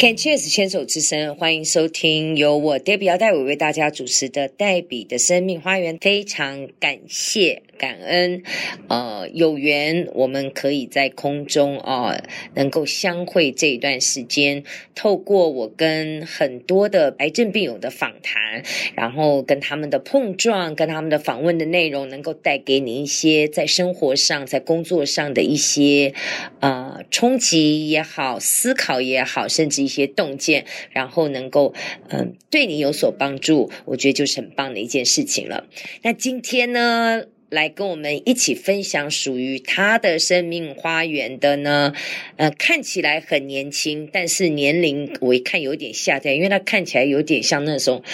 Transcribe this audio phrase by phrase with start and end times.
[0.00, 7.64] Can Cheers 牵手之声，欢迎收听由我 Debbie 姚代伟为大家主持的黛比的生命花园，非常感谢。
[7.76, 8.42] 感恩，
[8.88, 12.22] 呃，有缘我们可以在空中啊，
[12.54, 14.64] 能够相会这一段时间。
[14.94, 18.62] 透过我跟很多的癌症病友的访谈，
[18.94, 26.12] 然后跟他们的碰撞，跟他们的访问的内容，能够带给你一些在生活上、在工作上的一些
[26.60, 31.74] 呃冲击也好，思考也好，甚至一些洞见，然后能够
[32.10, 35.66] 嗯对你有所帮助，我觉得就是很棒的一件事情了。
[36.02, 37.24] 那今天呢？
[37.50, 41.92] 来跟我们一起分享属于他的生命花园的呢，
[42.36, 48.04] 呃，看起来很年轻，但是年龄我一看有点下降，因为他看起来有点像那种。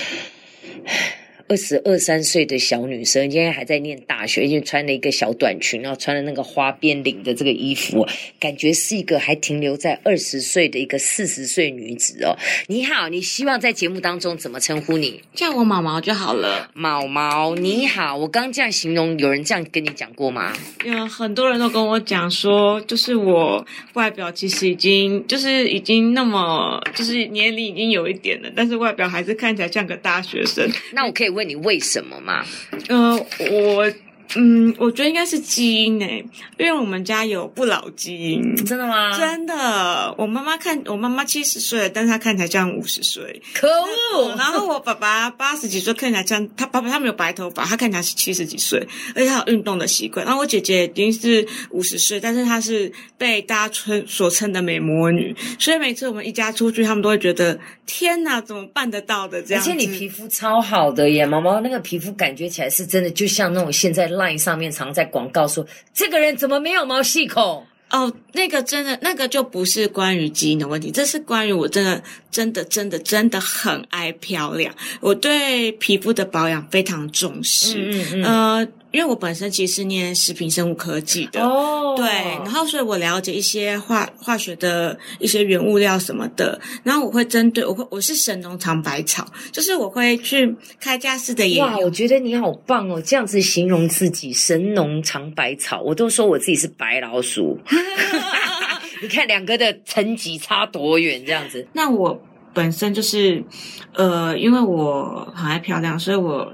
[1.49, 8.05] 二十二三岁的小女生，今天还在念大学，就穿了一个小短裙，然后穿了那个花边领的这个衣服，
[8.41, 12.37] 感觉是一个还停留在二十岁的一个四十岁女子哦。
[12.67, 15.21] 你好，你希望在节目当中怎么称呼你？
[15.35, 16.69] 叫我毛毛就好了。
[16.75, 18.17] 毛毛，你好。
[18.17, 20.53] 我刚这样形容，有人这样跟你讲过吗？
[20.85, 30.69] 有很多人都跟我讲说，就是我外表其实已经就是已经那么就是年龄已经有一点了，但是外表还是看起来像个大学生。
[30.93, 31.36] 那我可以。
[31.37, 32.45] 问你为什么吗？
[32.89, 33.15] 呃，
[33.51, 33.93] 我。
[34.35, 36.27] 嗯，我觉得应该是基因诶，
[36.59, 38.57] 因为我们家有不老基因。
[38.65, 39.17] 真的吗？
[39.17, 43.41] 真的，我妈妈看我妈妈七十岁，但是她看起来像五十岁。
[43.55, 44.35] 可恶！
[44.37, 48.85] 然后我爸爸八十几岁，看起来像他爸爸，他没有白头发，他看起来是七十几岁，
[49.15, 50.27] 而且他有运动的习惯。
[50.27, 57.57] 然后我姐姐已经是五十岁，但是她是被大家称所称的美魔女，所以每次我们一家出去，他们都会觉得
[57.87, 59.63] 天哪，怎么办得到的这样？
[59.63, 64.07] 而且你皮肤超好的耶，毛毛那个皮肤感觉起来是真的，就像那种现在。
[64.17, 67.67] line 上面常在广告说，这个人怎么没有毛细孔？
[67.91, 77.75] 哦，那个真的，那个就不是关于基因的问题，这是关于我真的、真的、真的、真的很爱漂亮，我对皮肤的保养非常重视。
[77.79, 78.25] 嗯嗯嗯。
[78.25, 82.07] 呃，因为我本身其实是念食品生物科技的，哦，对，
[82.43, 97.61] 然后所以我了解一些化化学的一些原物料什么的，然后我会针对我会我是神农尝百草，就是我会去开架式的研哇，我觉得你好棒哦，这样子形容自己神农尝百草，我都说我自己是白老鼠。
[99.03, 101.69] 你看两个的层级差多远，这样子。
[101.75, 102.19] 那我
[102.55, 103.45] 本身就是，
[103.93, 106.51] 呃，因为我很爱漂亮，所以我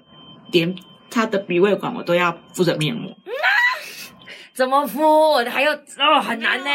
[0.51, 0.75] 连
[1.13, 3.15] 他的鼻胃管我都要敷着面膜。
[4.55, 5.35] 怎么敷？
[5.49, 6.71] 还要哦，很难呢。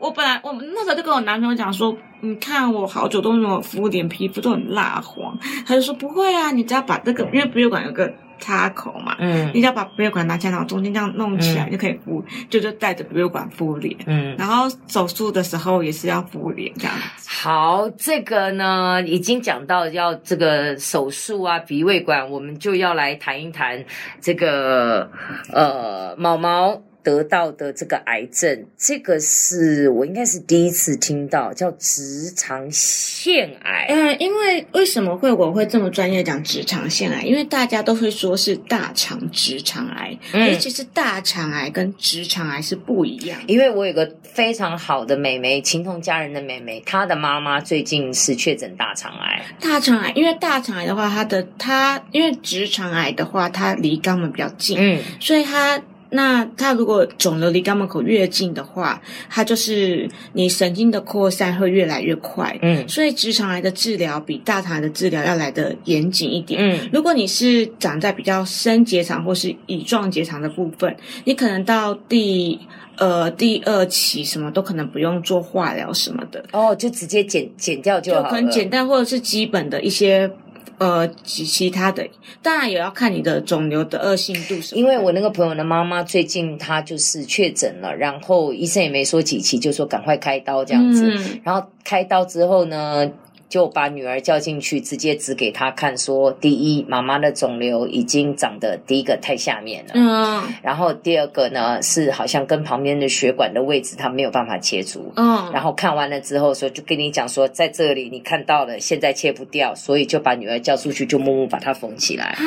[0.00, 5.38] 我本来我那时候就跟我男朋友讲说，你看我好久都没有敷脸，皮肤都很蜡黄。
[5.66, 8.12] 他就说不会啊，你只要把这个，因为鼻胃管有个。
[8.38, 16.92] 插口嘛，嗯，你只要把鼻胃管拿起来，然后中间这样弄起来就可以敷，就就带着鼻胃管敷脸，嗯，然后手术的时候也是要敷脸这样。
[17.26, 23.84] 好，这个呢已经讲到要这个手术啊，鼻胃管，我们就要来谈一谈
[24.20, 25.10] 这个
[25.52, 26.82] 呃毛毛。
[27.02, 33.86] 得到的这个癌症，这个是我应该是第一次听到，叫直肠腺癌。
[33.88, 37.22] 嗯，因为为什么会我会这么专业讲直肠腺癌？
[37.22, 43.40] 因为大家都会说是大肠直肠癌，嗯，其实大肠癌跟直肠癌是不一样。
[43.46, 49.42] 因为我有个非常好的妹妹，情同家人的妹妹，她的妈妈最近是确诊大肠癌。
[49.60, 55.80] 大肠癌，因为大肠癌的话，它的它因为直肠癌的话，它离肛门比较近，嗯，所以它。
[56.10, 62.58] 那它如果肿瘤离肛门口越近的话，它就是你神经的扩散会越来越快。
[62.62, 66.60] 嗯，所以直肠癌的治疗比大肠癌的治疗要来的严谨一点。
[66.62, 72.58] 嗯，如果你是长在比较深结肠或是乙状结肠的部分，你可能到第
[72.96, 76.42] 呃第二期什么都可能不用做化疗什么的。
[76.52, 78.28] 哦，就直接剪剪掉就好了。
[78.30, 80.30] 很简单，或者是基本的一些。
[80.78, 82.08] 呃，其其他的
[82.42, 84.54] 当然也要看你的肿瘤的恶性度。
[84.72, 91.12] 因为我那个朋友的妈妈最近她就是确诊了，然后医生也没说几期，就说赶快开刀这样子。
[91.42, 93.10] 然后开刀之后呢？
[93.48, 112.26] 就把女儿叫进去，直接指给她看，说：第一，妈妈的肿瘤已经长得第一个太下面了，嗯，然后第二个呢是好像跟旁边的血管的位置，她没有办法切除，嗯，然后看完了之后说，就跟你讲说，在这里你看到了，现在切不掉，所以就把女儿叫出去，就默默把她缝起来。
[112.26, 112.38] 啊，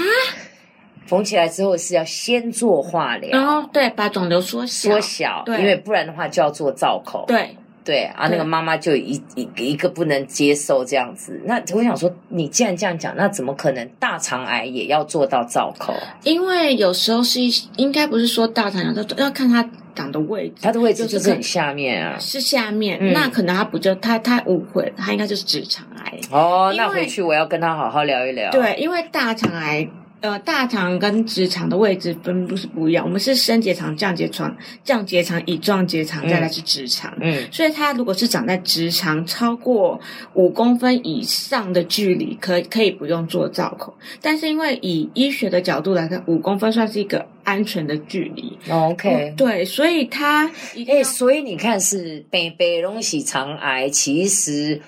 [1.08, 7.58] 缝起来之后是要先做化疗，哦对，把肿瘤缩小，缩小，因为不然的话就要做造口，对。
[7.84, 11.42] 对啊，那个妈妈就一一一个不能接受这样子。
[11.46, 15.94] 那我想说，你既然这样讲，那怎么可能大肠癌也要做到造口？
[16.24, 17.40] 因为有时候是
[17.78, 23.14] 应该不是说大肠癌，要要看它长的位置，它的位置就是很下面啊，是下面。
[23.14, 26.20] 那可能他不就他他误会，他应该就是直肠癌。
[26.30, 28.52] 哦，那回去我要跟他好好聊一聊。
[28.52, 29.88] 对，因为大肠癌。
[30.22, 33.04] 呃，大肠跟直肠的位置分布是不一样。
[33.04, 37.12] 我们是升结肠、降结肠、降结肠、乙状结肠，再来是直肠。
[37.20, 40.00] 嗯，所以它如果是长在直肠超过
[40.36, 43.98] 五公分以上的距离，可可以不用做造口。
[44.22, 48.56] 但是因为以医学的角度来看，五公分算是一个安全的距离。
[48.70, 50.50] OK，对，所以它
[50.88, 54.80] 哎，所以你看是北北隆喜肠癌，其实。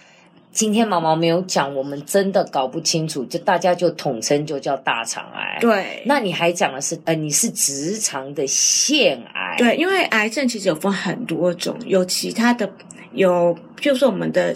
[0.54, 5.58] 今天毛毛没有讲，我们真的搞不清楚，就大家就统称就叫大肠癌。
[5.60, 9.56] 对，那你还讲的是，呃，你是直肠的腺癌。
[9.58, 12.72] 对，因为癌症其实有分很多种，有其他的，
[13.14, 14.56] 有就是我们的，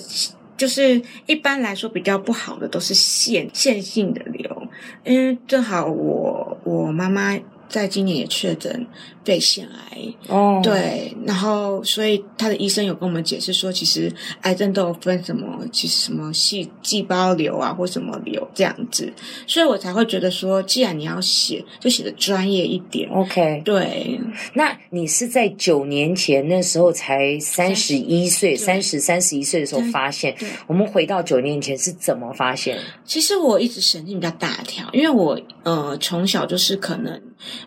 [0.55, 4.67] 就是一般来说比较不好的都是腺腺性的瘤，
[5.03, 7.35] 因为正好我我妈妈
[7.69, 8.87] 在今年也确诊。
[9.27, 14.09] 肺腺癌哦，对，然后所以他的医生有跟我们解释说，其实
[14.43, 19.11] 癌症都有分什么，其实什么细细胞瘤啊，或什么瘤这样子，
[19.45, 23.09] 所以我才会觉得说，既然你要写，就写的专业一点。
[23.09, 24.17] OK，对，
[24.53, 30.33] 那你是在九年前那时候才三十一岁，三十三十一岁的时候发现。
[30.67, 32.79] 我们回到九年前是怎么发现？
[33.03, 37.21] 其实我一直神经比较大条，因为我呃从小就是可能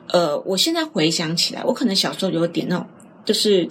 [0.09, 1.63] 呃，我现在回想起来。
[1.65, 2.87] 我可能小时候有点那种，
[3.25, 3.69] 就是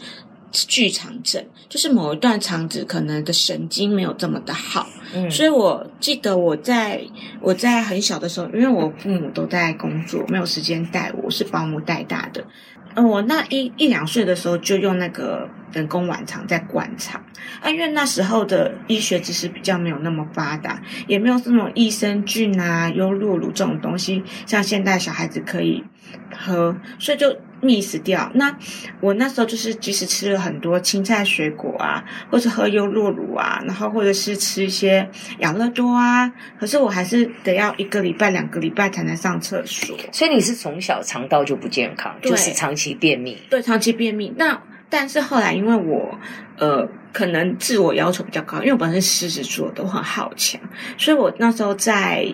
[0.51, 7.01] 剧场症，就是某一段肠子可能的神经没有这么的好，嗯，所以我记得我在
[7.42, 12.44] 我在很小的时候，因为我父母都在工作，没有时间带我，是保姆带大的。
[12.96, 17.24] 嗯，我那一一两岁的时候就用那个人工卵巢在灌肠，
[17.62, 25.83] 啊，因为那时候的医学知识比较没有那么发达，也没有这种益生菌啊、优酪乳这种东西，像现在小孩子可以
[26.36, 27.36] 喝，所以就。
[27.62, 28.31] miss 掉。
[28.36, 28.57] 那
[29.01, 32.01] 我那时候就是，即使吃了很多青菜水果啊，
[32.31, 39.98] 或是喝优酪乳啊，然后或者是吃一些养乐多啊，可是我还是得要一个礼拜、两个礼拜才能上厕所。
[40.13, 43.38] 所以你是从小肠道就不健康，就是长期便秘。
[43.50, 44.33] 对，长期便秘。
[44.38, 44.57] 那
[44.89, 46.18] 但是后来因为我
[46.57, 50.59] 呃可能自我要求比较高，因为我本身狮子座都很好强，
[50.97, 52.25] 所以我那时候在。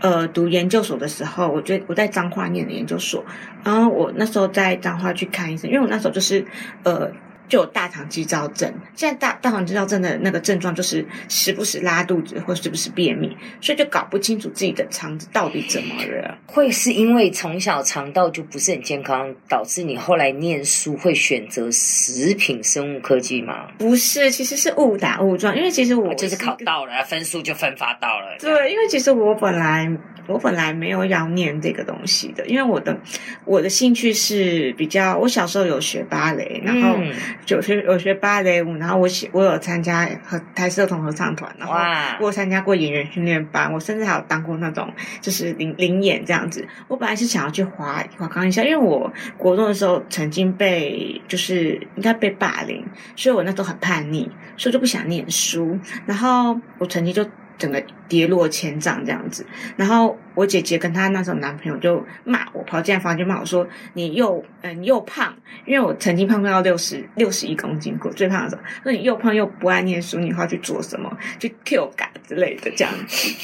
[0.00, 3.24] 呃，读研究所的时候，我觉得我在彰化念的研究所，
[3.62, 6.44] 然后我那时候在彰化去看医生，因为我那时候就是
[6.82, 7.10] 呃。
[7.46, 16.38] 就有大肠肌躁症，现在大大肠肌躁症的那个症状就是时不时拉肚子或是不是便秘，所以就搞不清楚自己的肠子到底怎么了。
[16.46, 23.68] 会是因为从小肠道就不是很健康，导致你后来念书会选择食品生物科技吗？
[23.78, 28.36] 不是，其实是误打误撞，因为其实我就是考到了，分数就分发到了。
[28.40, 29.90] 对，因为其实我本来
[30.26, 32.98] 我本来没有要念这个东西的，因为我的
[33.44, 36.96] 我的兴趣是比较，我小时候有学芭蕾，然后。
[37.44, 41.74] 就学我学芭蕾舞，然后我写我有参加和台社同合唱团，然后
[42.20, 46.66] 我有参加过演员训练班，我甚至还有当过那种就是领领演这样子。
[46.88, 52.84] 我本来是想要去滑滑钢一下，因为我国中的时候曾经被就是应该被霸凌，
[53.16, 57.24] 所以我那时候很叛逆，所以就不想念书，然后我成绩就。
[57.56, 65.34] 整个跌落千丈这样子，然后我姐姐跟她那时候男朋友就骂我，跑进来房间骂我说：“你又嗯又胖，
[65.66, 71.16] 因为我曾经胖过到六十六十一公斤过，最胖的时候，说你又胖又不爱念书，你要去做什么？
[71.38, 73.34] 去 Q 嘎之类的这样子。”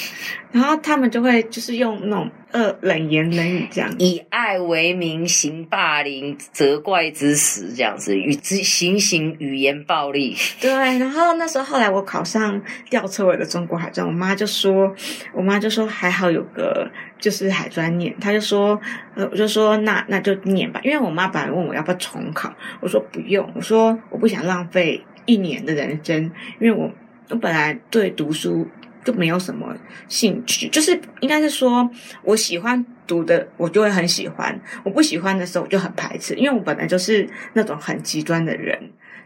[0.53, 10.37] 然后他们就会就是用那种呃冷言冷语这样，以爱为名行霸凌、责怪之实这样子，与之行行语言暴力。
[10.61, 14.93] 对，然后那时候后来我考上吊车尾的中国海专，我妈就说，
[15.33, 16.80] 我妈就说还好有个
[17.19, 18.81] 就是海专念，他就说，
[19.15, 26.91] 呃，我就说那那就念吧，因为我妈本来问我要不要重考，我说不用，我说我不想浪费一年的人生，因为我
[27.29, 28.69] 我本来对读书。
[29.03, 29.75] 就没有什么
[30.09, 31.89] 兴趣，就是应该是说，
[32.23, 36.35] 我喜欢读的，我就会很喜欢；我不喜欢的时候，我就很排斥。
[36.35, 38.79] 因为我本来就是那种很极端的人，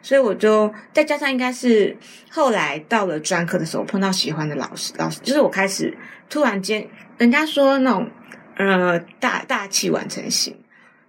[0.04, 1.96] 所以我就再加上应该是
[2.30, 5.96] 后来到了专科的时候，碰到喜欢的老师，老师就是我开始
[6.28, 8.10] 突然间，人家说那种
[8.56, 10.54] 呃大大器晚成型。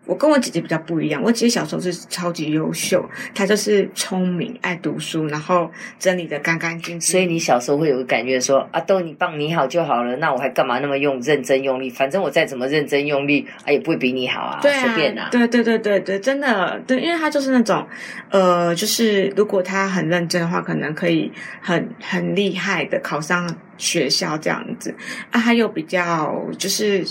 [0.06, 7.02] 我跟我姐姐比较不一样，我姐姐小时候是超级优秀，她就是聪明、爱读书，然后整理的干干净净。
[7.02, 11.90] 所以你小时候会有个感觉说：“啊，豆你棒，你好就好了，那我还干嘛那么用认真用力？
[11.90, 17.86] 反正我再怎么认真用力，啊，也不会比你好啊，对随便啊，对对对对对，真的对，因为她就是那种，
[18.30, 21.32] 呃，就是如果她很认真的话，可能可以
[21.62, 24.94] 很很厉害的考上学校这样子
[25.32, 27.04] 啊，她又比较就是。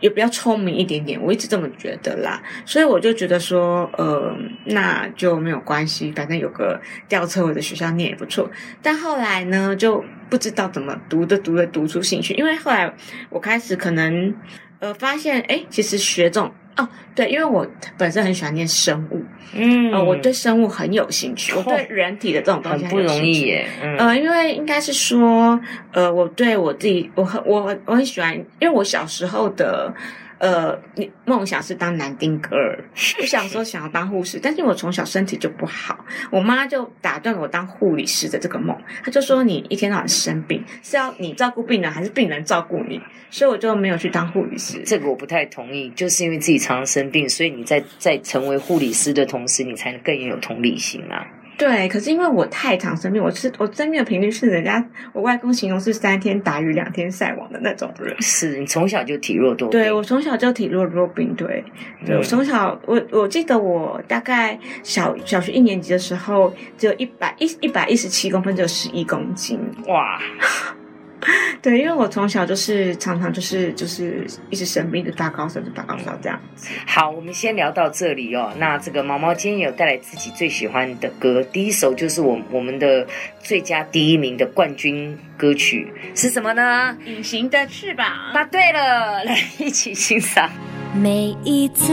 [0.00, 4.34] 也比较聪明一点点，我一直这么觉得啦，所以我就觉得说，呃，
[4.66, 8.50] 那就没有关系，反正有个吊车尾的学校念也不错。
[8.82, 12.92] 但后来呢，就不知道怎么读的，读的读出兴趣，因为后来
[13.30, 14.34] 我开始可能，
[14.80, 16.52] 呃，发现，哎，其实学这种。
[16.78, 17.66] 哦，对，因为我
[17.98, 23.68] 本身很喜欢念生物，嗯，呃，我对生物很有兴趣，我对人体的这种东西很不容易耶，
[23.98, 25.60] 呃，因为应该是说，
[25.92, 29.92] 呃，我对我自己，我很我我很喜欢，因为我小时候的。
[30.38, 32.84] 呃，你梦想是当男丁格尔，
[33.20, 38.76] 我小时候想要当护士，但是我从小身体就不好，我妈就打断我当护理师的这个梦。
[39.04, 44.80] 她就说：“你一天到晚生病，是要你照顾病人，还是病人照顾你？”所以我就没有去当护理师。
[44.86, 51.26] 这个我不太同意，就是因为自己常常生病，所以你在在成为护理师的同时，你才能更有同理心啊。
[51.58, 58.14] 对，可是因为我太常生病，我是我生病的频率是人家我外公形容是三天打鱼两天晒网的那种人。
[58.22, 59.80] 是你从小就体弱多病？
[59.80, 61.34] 对我从小就体弱多病。
[61.34, 61.64] 对，
[62.06, 69.58] 对我从小我我记得我大概小小学一年级的时候，只有一百一一百一十七公分，只有十一公斤。
[69.88, 70.16] 哇！
[71.60, 76.40] 对，因为我从小就是常常就是就是一直生病，的大高烧，就发高烧这样。
[76.86, 78.52] 好，我们先聊到这里哦。
[78.58, 83.06] 那这个毛毛今天有带来自己最喜欢的歌，第一首就是我我们的
[83.42, 86.96] 最佳第一名的冠军歌曲是什么呢？
[87.04, 88.06] 隐形的翅膀。
[88.32, 90.48] 答对了，来 一起欣赏。
[90.94, 91.92] 每一次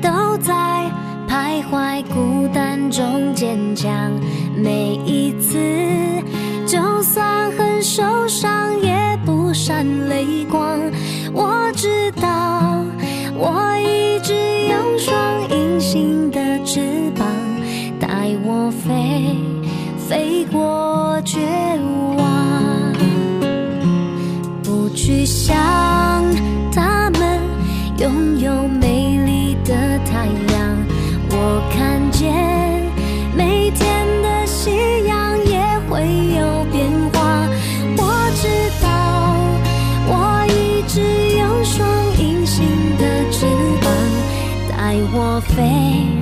[0.00, 0.54] 都在
[1.28, 4.10] 徘徊孤单中坚强，
[4.56, 5.58] 每一次。
[6.66, 8.92] 就算很受伤，也
[9.24, 10.80] 不闪泪光。
[11.32, 12.84] 我知道，
[13.34, 14.34] 我一直
[14.68, 16.80] 有双隐形的翅
[17.16, 17.28] 膀，
[18.00, 18.08] 带
[18.44, 19.36] 我飞，
[19.96, 21.38] 飞过绝
[22.16, 22.92] 望。
[24.64, 25.54] 不去想
[26.72, 27.40] 他们
[27.98, 29.72] 拥有美丽的
[30.04, 30.76] 太阳，
[31.30, 31.95] 我看
[45.54, 46.15] 飞。